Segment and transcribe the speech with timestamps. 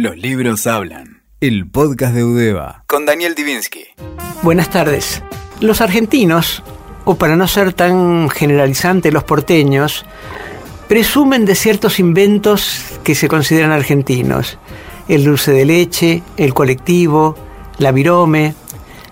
[0.00, 1.24] Los libros hablan.
[1.42, 2.84] El podcast de Udeva.
[2.86, 3.84] Con Daniel Divinsky.
[4.40, 5.22] Buenas tardes.
[5.60, 6.62] Los argentinos,
[7.04, 10.06] o para no ser tan generalizante los porteños,
[10.88, 14.56] presumen de ciertos inventos que se consideran argentinos.
[15.06, 17.36] El dulce de leche, el colectivo,
[17.76, 18.54] la virome,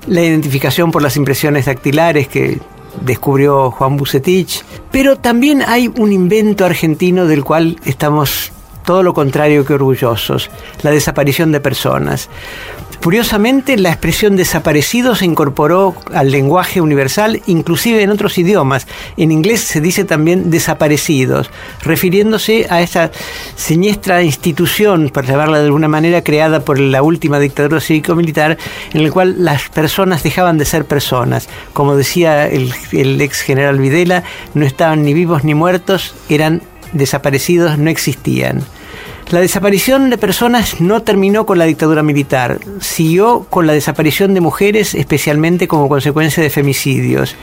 [0.06, 2.60] la identificación por las impresiones dactilares que
[3.02, 4.64] descubrió Juan Bucetich.
[4.90, 8.52] Pero también hay un invento argentino del cual estamos
[8.88, 10.48] todo lo contrario que orgullosos,
[10.80, 12.30] la desaparición de personas.
[13.04, 18.86] Curiosamente, la expresión desaparecido se incorporó al lenguaje universal, inclusive en otros idiomas.
[19.18, 21.50] En inglés se dice también desaparecidos,
[21.82, 23.10] refiriéndose a esa
[23.56, 28.56] siniestra institución, por llamarla de alguna manera, creada por la última dictadura cívico-militar,
[28.94, 31.50] en la cual las personas dejaban de ser personas.
[31.74, 36.62] Como decía el, el ex general Videla, no estaban ni vivos ni muertos, eran
[36.94, 38.64] desaparecidos, no existían.
[39.30, 44.40] La desaparición de personas no terminó con la dictadura militar, siguió con la desaparición de
[44.40, 47.36] mujeres, especialmente como consecuencia de femicidios.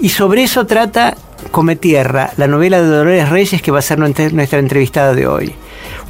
[0.00, 1.14] Y sobre eso trata
[1.50, 5.54] Come Tierra, la novela de Dolores Reyes que va a ser nuestra entrevistada de hoy.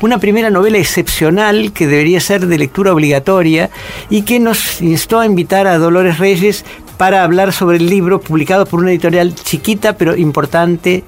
[0.00, 3.70] Una primera novela excepcional que debería ser de lectura obligatoria
[4.08, 6.64] y que nos instó a invitar a Dolores Reyes
[6.98, 11.02] para hablar sobre el libro publicado por una editorial chiquita pero importante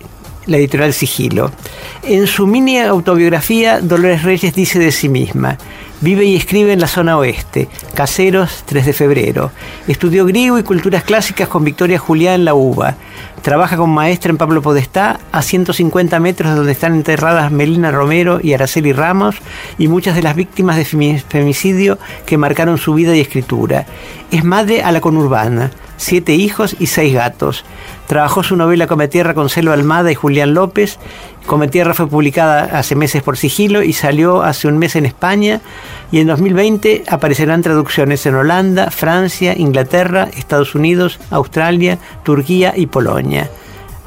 [0.48, 1.52] la editorial Sigilo.
[2.02, 5.58] En su mini autobiografía, Dolores Reyes dice de sí misma,
[6.00, 9.52] vive y escribe en la zona oeste, Caseros, 3 de febrero.
[9.86, 12.96] Estudió griego y culturas clásicas con Victoria Juliá en la UBA.
[13.42, 18.40] Trabaja como maestra en Pablo Podestá, a 150 metros de donde están enterradas Melina Romero
[18.42, 19.36] y Araceli Ramos,
[19.78, 23.86] y muchas de las víctimas de femicidio que marcaron su vida y escritura.
[24.30, 27.64] Es madre a la conurbana siete hijos y seis gatos.
[28.06, 30.98] Trabajó su novela Come Tierra con Celo Almada y Julián López.
[31.46, 35.60] Come Tierra fue publicada hace meses por sigilo y salió hace un mes en España.
[36.10, 43.50] Y en 2020 aparecerán traducciones en Holanda, Francia, Inglaterra, Estados Unidos, Australia, Turquía y Polonia.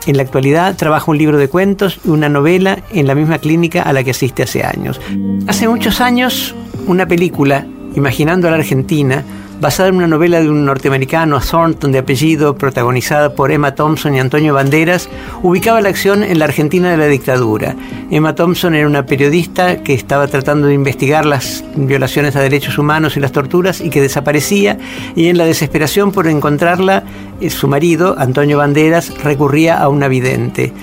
[0.07, 3.83] En la actualidad trabaja un libro de cuentos y una novela en la misma clínica
[3.83, 4.99] a la que asiste hace años.
[5.45, 6.55] Hace muchos años,
[6.87, 9.23] una película, Imaginando a la Argentina,
[9.61, 14.19] basada en una novela de un norteamericano, Thornton de apellido, protagonizada por Emma Thompson y
[14.19, 15.07] Antonio Banderas,
[15.43, 17.75] ubicaba la acción en la Argentina de la dictadura.
[18.09, 23.15] Emma Thompson era una periodista que estaba tratando de investigar las violaciones a derechos humanos
[23.15, 24.79] y las torturas y que desaparecía,
[25.15, 27.03] y en la desesperación por encontrarla,
[27.39, 30.73] eh, su marido, Antonio Banderas, recurría a una vidente.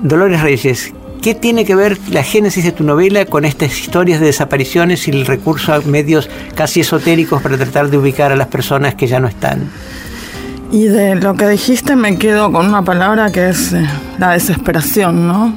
[0.00, 4.26] Dolores Reyes, ¿Qué tiene que ver la génesis de tu novela con estas historias de
[4.26, 8.96] desapariciones y el recurso a medios casi esotéricos para tratar de ubicar a las personas
[8.96, 9.70] que ya no están?
[10.72, 13.86] Y de lo que dijiste me quedo con una palabra que es eh,
[14.18, 15.56] la desesperación, ¿no?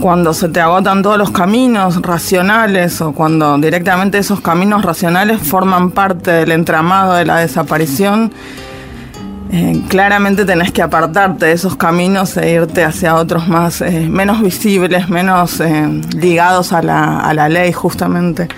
[0.00, 5.90] Cuando se te agotan todos los caminos racionales o cuando directamente esos caminos racionales forman
[5.90, 8.32] parte del entramado de la desaparición,
[9.50, 14.42] eh, claramente tenés que apartarte de esos caminos e irte hacia otros más, eh, menos
[14.42, 18.48] visibles, menos eh, ligados a la, a la, ley justamente.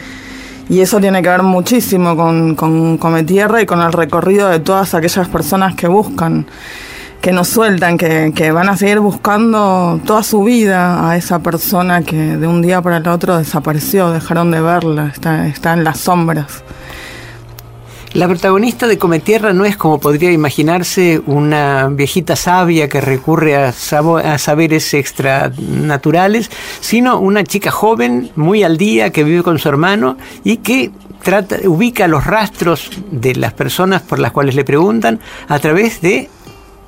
[0.71, 4.94] Y eso tiene que ver muchísimo con, con Cometierra y con el recorrido de todas
[4.94, 6.47] aquellas personas que buscan,
[7.20, 12.03] que nos sueltan, que, que van a seguir buscando toda su vida a esa persona
[12.03, 15.99] que de un día para el otro desapareció, dejaron de verla, está, está en las
[16.00, 16.62] sombras.
[18.15, 23.73] La protagonista de Cometierra no es como podría imaginarse una viejita sabia que recurre a,
[23.73, 30.59] saberes extranaturales, sino una chica joven, muy al día, que vive con su hermano y
[30.59, 30.91] que
[31.23, 36.31] trata, ubica los rastros de las personas por las cuales le preguntan a través de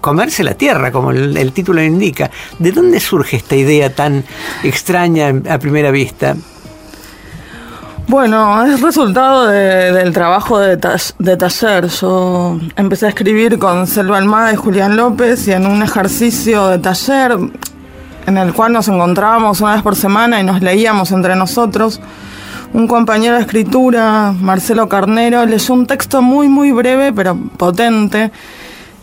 [0.00, 2.30] comerse la tierra, como el, el título indica.
[2.59, 4.25] ¿De dónde surge esta idea tan
[4.62, 6.34] extraña a primera vista?
[8.08, 11.86] Bueno, es resultado del trabajo de, taller.
[11.86, 16.78] Yo empecé a escribir con Selva Almada y Julián López y en un ejercicio de
[16.78, 17.36] taller
[18.26, 22.00] en el cual nos encontrábamos una vez por semana y nos leíamos entre nosotros,
[22.72, 28.30] un compañero de escritura, Marcelo Carnero, leyó un texto muy, muy breve pero potente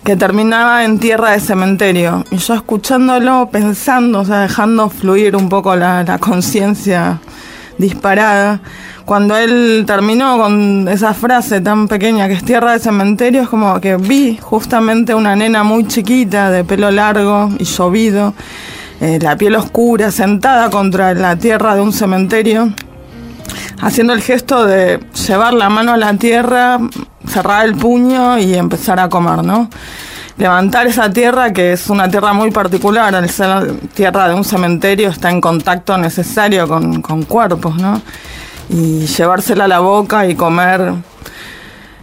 [0.03, 2.23] que terminaba en tierra de cementerio.
[2.31, 7.19] Y yo escuchándolo, pensando, o sea, dejando fluir un poco la conciencia
[7.77, 8.59] disparada,
[9.05, 13.79] cuando él terminó con esa frase tan pequeña que es tierra de cementerio, es como
[13.79, 18.33] que vi justamente una nena muy chiquita, de pelo largo y llovido,
[18.99, 22.73] eh, la piel oscura, sentada contra la tierra de un cementerio,
[23.79, 26.79] haciendo el gesto de llevar la mano a la tierra,
[27.27, 29.69] cerrar el puño y empezar a comer, ¿no?
[30.37, 35.09] Levantar esa tierra, que es una tierra muy particular, al ser tierra de un cementerio,
[35.09, 38.01] está en contacto necesario con, con cuerpos, ¿no?
[38.69, 40.93] y llevársela a la boca y comer.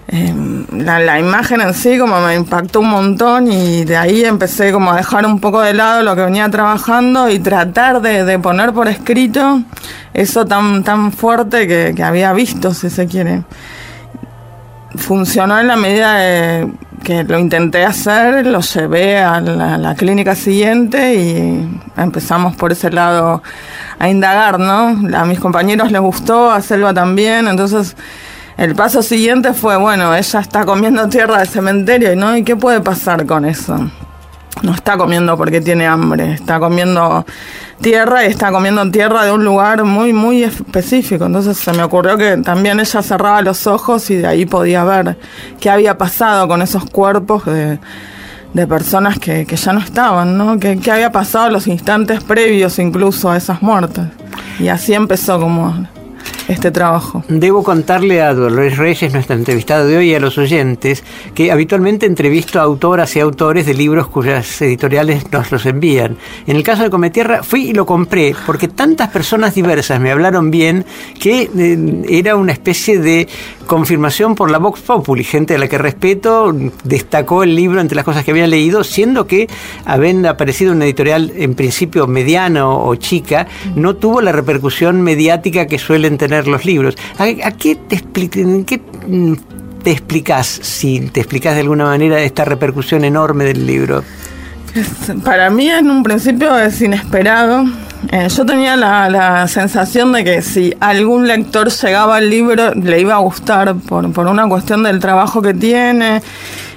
[0.06, 4.90] Em, la, imagen en sí como me impactó un montón y de ahí empecé como
[4.90, 8.74] a dejar un poco de lado lo que venía trabajando y tratar de, de poner
[8.74, 9.62] por escrito
[10.12, 13.44] eso tan, tan fuerte que, que, había visto, si se quiere.
[14.96, 16.70] Funcionó en la medida de
[17.04, 23.42] que lo intenté hacer, lo llevé a la, clínica siguiente y empezamos por ese lado
[23.98, 25.16] a indagar, ¿no?
[25.16, 27.94] A mis compañeros les gustó, a Selva también, entonces
[28.56, 32.36] el paso siguiente fue, bueno, ella está comiendo tierra de cementerio, ¿no?
[32.36, 33.90] ¿Y qué puede pasar con eso?
[34.62, 37.26] No está comiendo porque tiene hambre, está comiendo
[37.80, 41.26] tierra y está comiendo tierra de un lugar muy, muy específico.
[41.26, 45.18] Entonces se me ocurrió que también ella cerraba los ojos y de ahí podía ver
[45.60, 47.78] qué había pasado con esos cuerpos de,
[48.52, 50.58] de personas que, que, ya no estaban, ¿no?
[50.58, 54.04] ¿Qué, ¿Qué había pasado los instantes previos incluso a esas muertes?
[54.58, 55.86] Y así empezó como
[56.48, 57.24] este trabajo.
[57.28, 61.04] Debo contarle a Dolores Reyes, nuestra entrevistada de hoy, y a los oyentes,
[61.34, 66.16] que habitualmente entrevisto a autoras y autores de libros cuyas editoriales nos los envían.
[66.46, 70.50] En el caso de Cometierra fui y lo compré, porque tantas personas diversas me hablaron
[70.50, 70.84] bien
[71.20, 73.28] que eh, era una especie de
[73.66, 76.54] confirmación por la Vox Populi, gente a la que respeto,
[76.84, 79.48] destacó el libro entre las cosas que había leído, siendo que,
[79.84, 85.78] habiendo aparecido una editorial en principio mediana o chica, no tuvo la repercusión mediática que
[85.78, 86.96] suelen tener los libros.
[87.18, 87.50] ¿A?
[87.52, 87.96] ¿Qué te
[89.90, 94.02] explicas, si te explicas de alguna manera esta repercusión enorme del libro?
[95.24, 97.64] Para mí en un principio es inesperado.
[98.10, 103.00] Eh, yo tenía la, la, sensación de que si algún lector llegaba al libro le
[103.00, 106.20] iba a gustar por, por una cuestión del trabajo que tiene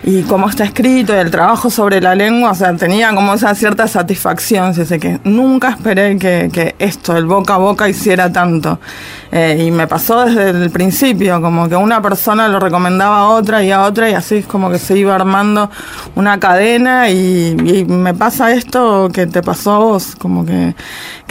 [0.07, 3.53] y cómo está escrito y el trabajo sobre la lengua, o sea, tenía como esa
[3.53, 8.79] cierta satisfacción, sé que nunca esperé que, esto, el boca a boca, hiciera tanto.
[9.33, 13.61] Eh, y me pasó desde el principio, como que una persona lo recomendaba a otra
[13.65, 15.69] y a otra y así es como que se iba armando
[16.15, 20.73] una cadena y, me pasa esto que te pasó a vos, como que,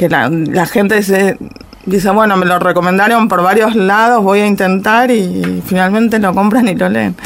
[0.06, 1.38] la gente se
[1.86, 6.68] dice, bueno, me lo recomendaron por varios lados, voy a intentar y finalmente lo compran
[6.68, 7.16] y lo leen.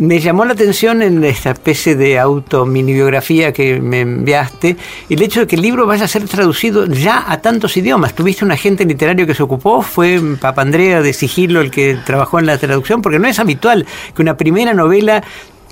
[0.00, 4.78] Me llamó la atención en esta especie de auto mini biografía que me enviaste
[5.10, 8.14] el hecho de que el libro vaya a ser traducido ya a tantos idiomas.
[8.14, 9.82] ¿Tuviste un agente literario que se ocupó?
[9.82, 13.02] ¿Fue Papandrea de Sigilo el que trabajó en la traducción?
[13.02, 13.84] Porque no es habitual
[14.16, 15.22] que una primera novela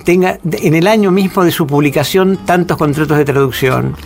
[0.04, 3.96] tenga en el año mismo de su publicación tantos contratos de traducción.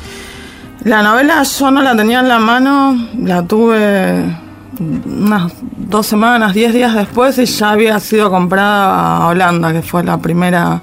[0.84, 4.36] La novela yo no la tenía en la mano, la tuve
[4.78, 10.02] unas dos semanas, diez días después y ya había sido comprada a Holanda, que fue
[10.04, 10.82] la primera,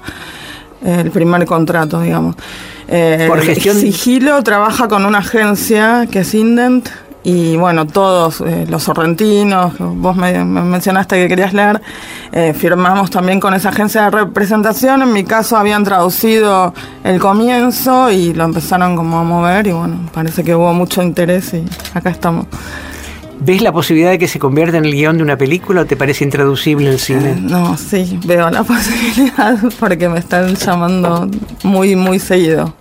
[0.84, 2.36] el primer contrato, digamos.
[2.88, 3.76] Eh, Por gestión.
[3.76, 6.88] Sigilo trabaja con una agencia que es Indent
[7.22, 11.80] y bueno, todos eh, los sorrentinos, vos me, me, mencionaste que querías leer,
[12.32, 15.02] eh, firmamos también con esa agencia de representación.
[15.02, 16.72] En mi caso habían traducido
[17.04, 21.52] el comienzo y lo empezaron como a mover y bueno, parece que hubo mucho interés
[21.52, 21.64] y
[21.94, 22.46] acá estamos.
[23.40, 25.96] ¿Ves la posibilidad de que se convierta en el guion de una película o te
[25.96, 27.30] parece intraducible el cine?
[27.30, 31.28] Eh, no, sí, veo la posibilidad porque me están llamando
[31.62, 32.74] muy, muy seguido.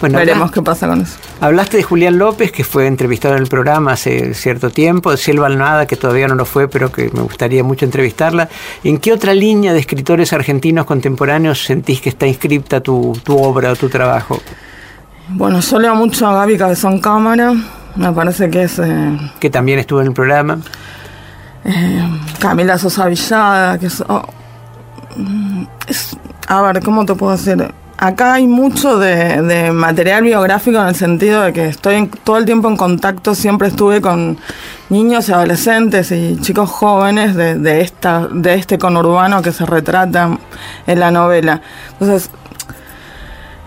[0.00, 1.16] Bueno, Veremos qué pasa con eso.
[1.40, 5.46] Hablaste de Julián López, que fue entrevistado en el programa hace cierto tiempo, de Silva
[5.46, 8.48] Alnada, que todavía no lo fue, pero que me gustaría mucho entrevistarla.
[8.82, 13.72] ¿En qué otra línea de escritores argentinos contemporáneos sentís que está inscripta tu, tu obra
[13.72, 14.40] o tu trabajo?
[15.28, 17.54] Bueno, yo leo mucho a Gaby Cabezón Cámara,
[17.96, 18.78] me parece que es...
[18.78, 20.58] Eh, que también estuvo en el programa.
[21.64, 24.22] Eh, Camila Sosa Villada, que es, oh,
[25.86, 26.16] es,
[26.48, 27.72] A ver, ¿cómo te puedo decir?
[27.96, 32.36] Acá hay mucho de, de, material biográfico en el sentido de que estoy en, todo
[32.38, 34.36] el tiempo en contacto, siempre estuve con
[34.90, 40.38] niños y adolescentes y chicos jóvenes de, de, esta, de este conurbano que se retrata
[40.86, 41.62] en la novela.
[41.92, 42.30] Entonces,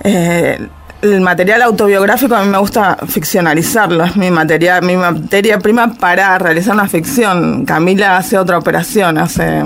[0.01, 0.67] eh,
[1.13, 6.37] el material autobiográfico a mí me gusta ficcionalizarlo, es mi materia, mi materia prima para
[6.37, 7.65] realizar una ficción.
[7.65, 9.63] Camila hace otra operación, hace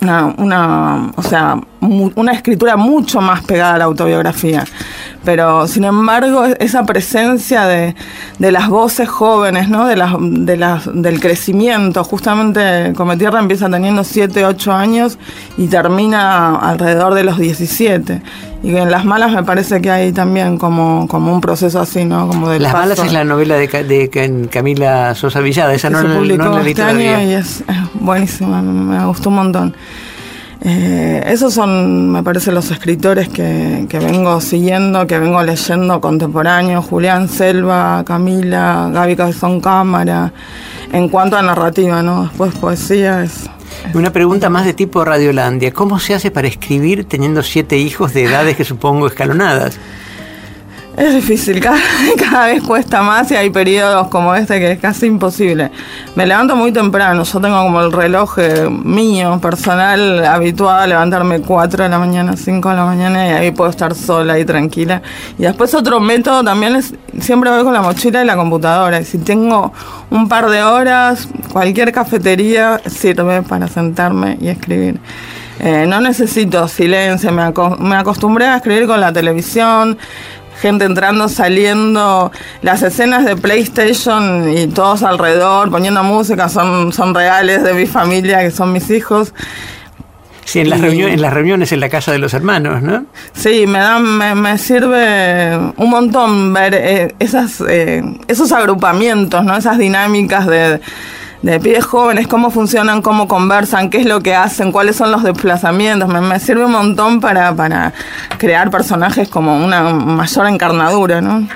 [0.00, 4.64] una, una, o sea, una escritura mucho más pegada a la autobiografía.
[5.24, 7.94] Pero, sin embargo, esa presencia de,
[8.38, 9.86] las voces jóvenes, ¿no?
[9.86, 10.56] de las, de
[10.94, 15.18] del crecimiento, justamente Cometierra empieza teniendo 7, 8 años
[15.56, 18.22] y termina alrededor de los 17.
[18.62, 22.26] Y en Las Malas me parece que hay también como, como un proceso así, ¿no?
[22.26, 22.82] Como de Las paso.
[22.88, 26.60] Malas es la novela de, de, Camila Sosa Villada, esa no, se publicó no, no
[26.60, 29.74] este año y es, es buenísima, me, me gustó un montón.
[30.60, 36.84] Eh, esos son, me parece, los escritores que, que, vengo siguiendo, que vengo leyendo contemporáneos,
[36.84, 40.32] Julián Selva, Camila, Gaby Cabezón Cámara.
[40.92, 42.24] en cuanto a narrativa, ¿no?
[42.24, 43.48] Después poesía es...
[43.94, 45.72] Una pregunta más de tipo Radiolandia.
[45.72, 49.78] ¿Cómo se hace para escribir teniendo siete hijos de edades que supongo escalonadas?
[50.98, 51.60] Es difícil,
[52.18, 55.70] cada, vez cuesta más y hay periodos como este que es casi imposible.
[56.16, 61.40] Me levanto muy temprano, yo tengo como el reloj eh, mío, personal, habituado a levantarme
[61.40, 65.00] 4 de la mañana, 5 de la mañana y ahí puedo estar sola y tranquila.
[65.38, 69.00] Y después otro método también es, siempre voy con la mochila y la computadora.
[69.00, 69.72] Y si tengo
[70.10, 74.98] un par de horas, cualquier cafetería sirve para sentarme y escribir.
[75.60, 79.98] Eh, no necesito silencio, me, me acostumbré a escribir con la televisión
[80.60, 87.62] gente entrando, saliendo, las escenas de PlayStation y todos alrededor poniendo música son, son reales
[87.62, 89.32] de mi familia, que son mis hijos.
[90.44, 93.04] Sí, en las, reuniones, en las reuniones en la casa de los hermanos, ¿no?
[93.34, 99.54] Sí, me, da, me, sirve un montón ver eh, esas, eh, esos agrupamientos, ¿no?
[99.54, 100.80] Esas dinámicas de
[101.42, 105.22] de pibes jóvenes, cómo funcionan, cómo conversan, qué es lo que hacen, cuáles son los
[105.22, 106.08] desplazamientos.
[106.08, 107.92] Me, sirve un montón para, para
[108.38, 111.46] crear personajes como una mayor encarnadura, ¿no?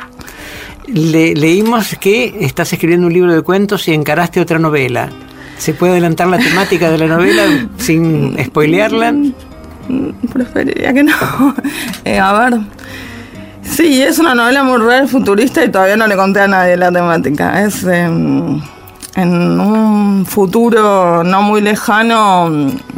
[0.89, 5.09] leímos que estás escribiendo un libro de cuentos y encaraste otra novela.
[5.59, 7.43] ¿Se puede adelantar la temática de la novela
[7.79, 9.15] sin spoilearla?
[10.33, 11.13] Preferiría que no.
[12.05, 12.61] Eh, a ver.
[13.63, 16.91] Sí, es una novela muy real, futurista y todavía no le conté a nadie la
[16.91, 17.63] temática.
[17.65, 17.85] Es.
[17.85, 18.61] Em,
[19.15, 22.51] en un futuro no muy lejano,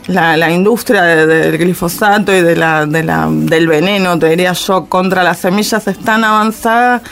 [0.06, 5.86] la, industria del glifosato y de la, del veneno, te diría yo, contra las semillas
[5.86, 7.02] es tan avanzada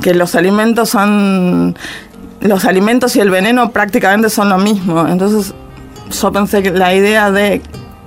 [0.00, 1.76] que los alimentos son.
[2.40, 5.06] Los alimentos y el veneno prácticamente son lo mismo.
[5.08, 5.54] Entonces,
[6.10, 7.62] yo pensé que la idea de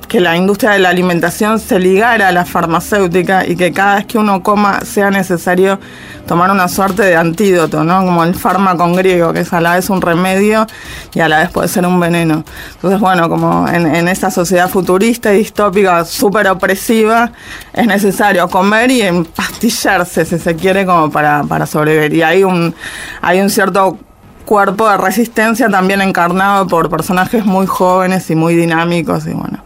[0.08, 4.06] que la industria de la alimentación se ligara a la farmacéutica y que cada vez
[4.06, 5.80] que uno coma sea necesario
[6.26, 8.06] tomar una suerte de antídoto, ¿no?
[8.06, 10.68] Como el fármaco griego, que es a la vez un remedio
[11.14, 12.44] y a la vez puede ser un veneno.
[12.76, 17.32] Entonces, bueno, como en, en esta sociedad futurista y distópica súper opresiva,
[17.74, 22.14] es necesario comer y empastillarse, si se quiere, como para, para sobrevivir.
[22.14, 22.76] Y hay un,
[23.22, 23.98] hay un cierto
[24.48, 29.60] cuerpo de resistencia también encarnado por personajes muy jóvenes y muy dinámicos y bueno,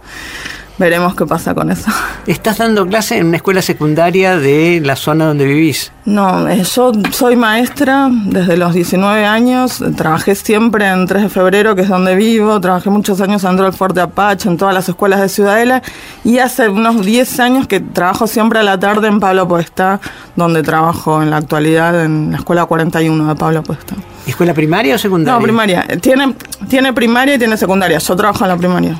[0.81, 1.89] veremos qué pasa con eso.
[2.25, 5.91] ¿Estás dando clase en una escuela secundaria de la zona donde vivís?
[6.05, 11.75] No, eh, yo soy maestra desde los 19 años, trabajé siempre en 3 de febrero,
[11.75, 15.21] que es donde vivo, trabajé muchos años en el Fuerte Apache, en todas las escuelas
[15.21, 15.83] de Ciudadela,
[16.23, 19.99] y hace unos 10 años que trabajo siempre a la tarde en Pablo Puesta,
[20.35, 23.93] donde trabajo en la actualidad en la Escuela 41 de Pablo Puesta.
[24.25, 25.37] ¿Escuela primaria o secundaria?
[25.37, 25.85] No, primaria.
[26.01, 26.33] Tiene,
[26.67, 27.99] tiene primaria y tiene secundaria.
[27.99, 28.99] Yo trabajo en la primaria.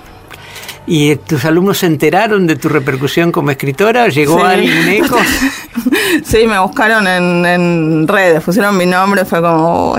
[0.88, 4.08] ¿Y tus alumnos se enteraron de tu repercusión como escritora?
[4.08, 4.46] ¿Llegó sí.
[4.46, 5.18] alguien eco?
[6.24, 9.96] sí, me buscaron en, redes, pusieron mi nombre, fue como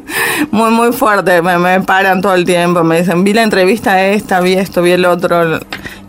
[0.50, 1.42] muy, muy fuerte.
[1.42, 4.92] Me, me, paran todo el tiempo, me dicen, vi la entrevista esta, vi esto, vi
[4.92, 5.60] el otro.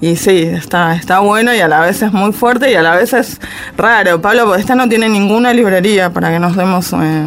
[0.02, 2.96] Y sí, está, está bueno y a la vez es muy fuerte y a la
[2.96, 3.40] vez es
[3.78, 4.22] raro.
[4.22, 7.26] Pablo esta no tiene ninguna librería para que nos demos eh,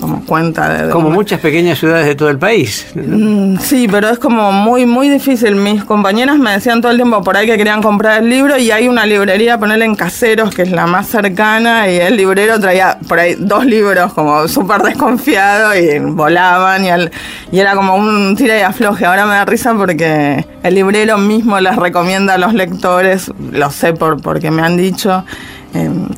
[0.00, 0.90] como cuenta de...
[0.90, 2.86] como muchas pequeñas ciudades de todo el país.
[2.94, 5.54] Mm, sí, pero es como muy, muy difícil.
[5.54, 8.70] Mis compañeras me decían todo el tiempo por ahí que querían comprar el libro y
[8.70, 12.98] hay una librería, ponerle en Caseros, que es la más cercana, y el librero traía
[13.08, 16.88] por ahí dos libros como súper desconfiado y volaban y,
[17.52, 19.04] y era como un tira y afloje.
[19.06, 23.92] Ahora me da risa porque el librero mismo las recomienda a los lectores, lo sé
[23.92, 25.24] por, porque me han dicho,
[25.74, 26.08] em,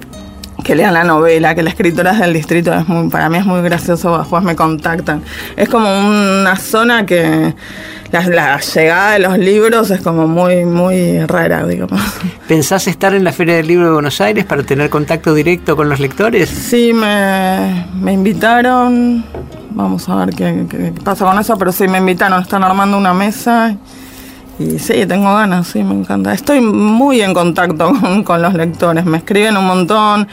[0.63, 3.63] que lean la novela, que la escritora del distrito es muy, para mí es muy
[3.63, 5.23] gracioso, después me contactan.
[5.57, 7.55] Es como una zona que
[8.13, 12.01] la, llegada de los libros es como muy, muy rara, digamos.
[12.49, 15.89] ¿Pensás estar en la Feria del Libro de Buenos Aires para tener contacto directo con
[15.89, 16.49] los lectores?
[16.49, 19.25] Sí, me, me invitaron,
[19.71, 23.15] vamos a ver qué, qué pasa con eso, pero sí me invitaron, están armando una
[23.15, 23.71] mesa.
[23.73, 24.00] Y
[24.79, 26.33] sí, tengo ganas, sí, me encanta.
[26.33, 27.93] Estoy muy en contacto
[28.25, 30.29] con, los lectores, me escriben un montón,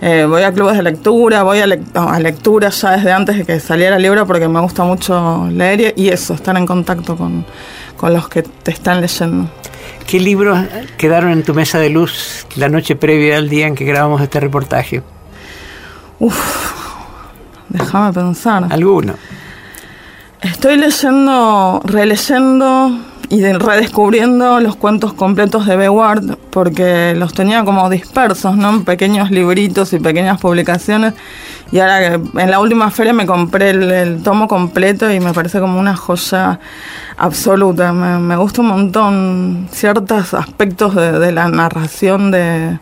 [0.00, 3.60] eh, voy a clubes de lectura, voy a, a lecturas ya desde antes de que
[3.60, 7.44] saliera el libro porque me gusta mucho leer y eso, estar en contacto con,
[7.96, 9.50] con los que te están leyendo.
[10.06, 10.58] ¿Qué libros
[10.96, 14.40] quedaron en tu mesa de luz la noche previa al día en que grabamos este
[14.40, 15.02] reportaje?
[16.18, 16.72] Uf,
[17.68, 18.66] déjame pensar.
[18.70, 19.14] ¿Alguno?
[20.42, 22.98] Estoy leyendo, releyendo
[23.30, 28.82] y redescubriendo los cuentos completos de Beward, porque los tenía como dispersos, ¿no?
[28.82, 31.14] Pequeños libritos y pequeñas publicaciones.
[31.70, 35.78] Y ahora en la última feria me compré el, tomo completo y me parece como
[35.78, 36.58] una joya
[37.16, 37.92] absoluta.
[37.92, 42.80] Me, gusta un montón ciertos aspectos de, la narración de,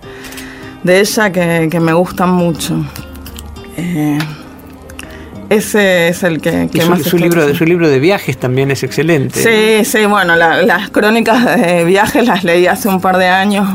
[0.87, 2.75] ella que, me gustan mucho.
[3.77, 4.19] Eh,
[5.51, 7.03] ese es el que, que más...
[7.03, 9.41] Su, libro, de, su libro de viajes también es excelente.
[9.41, 13.67] Sí, sí, bueno, las crónicas de viajes las leí hace un par de años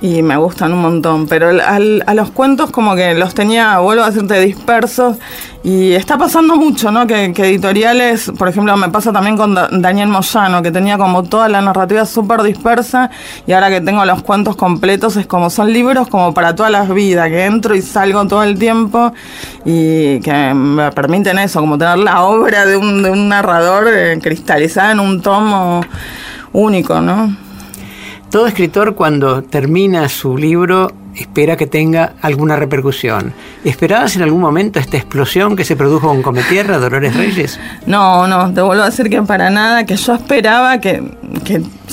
[0.00, 4.10] y me gustan un montón, pero a los cuentos como que los tenía, vuelvo a
[4.10, 5.16] decirte, dispersos
[5.64, 7.06] y está pasando mucho, ¿no?
[7.08, 11.60] Que, editoriales, por ejemplo, me pasa también con Daniel Moyano, que tenía como toda la
[11.60, 13.10] narrativa súper dispersa
[13.44, 16.88] y ahora que tengo los cuentos completos es como son libros como para todas las
[16.94, 19.12] vidas, que entro y salgo todo el tiempo
[19.64, 24.18] y que me permiten eso, como tener la obra de un, de un narrador eh,
[24.22, 25.80] cristalizada en un tomo
[26.52, 27.47] único, ¿no?
[28.30, 33.32] Todo escritor cuando termina su libro espera que tenga alguna repercusión.
[33.64, 37.58] ¿Esperabas en algún momento esta explosión que se produjo con Cometierra, Dolores Reyes?
[37.86, 41.02] No, no, te vuelvo a decir que para nada, que yo esperaba que,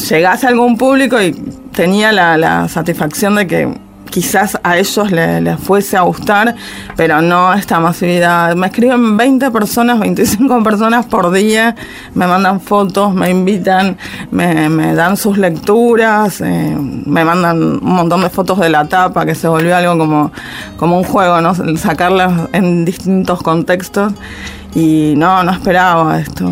[0.09, 1.31] llegase algún público y
[1.71, 3.84] tenía la satisfacción de que
[4.15, 6.55] quizás a ellos les, fuese a gustar,
[6.95, 8.55] pero no esta masividad.
[8.55, 11.75] Me escriben 20 personas, 25 personas por día,
[12.13, 13.97] me mandan fotos, me invitan,
[14.31, 19.35] me, dan sus lecturas, eh, me mandan un montón de fotos de la tapa, que
[19.35, 20.31] se volvió algo como,
[20.77, 21.53] como un juego, ¿no?
[21.75, 24.13] sacarlas en distintos contextos.
[24.73, 26.51] Y no, no esperaba esto.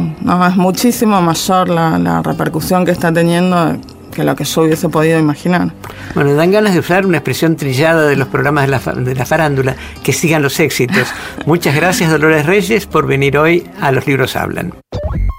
[0.49, 3.77] Es muchísimo mayor la repercusión que está teniendo
[4.13, 5.73] que lo que yo hubiese podido imaginar.
[6.15, 9.25] Bueno, dan ganas de usar una expresión trillada de los programas de la, de la
[9.25, 11.07] farándula, que sigan los éxitos.
[11.45, 14.73] Muchas gracias Dolores Reyes por venir hoy a Los Libros Hablan.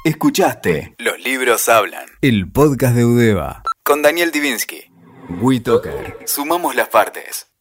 [0.04, 4.90] Escuchaste Los Libros Hablan, el podcast de Udeva, con Daniel Divinsky.
[5.40, 6.19] WeToker.
[6.26, 7.53] Sumamos las partes.